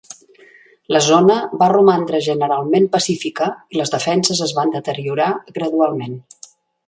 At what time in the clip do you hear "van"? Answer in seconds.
4.61-4.75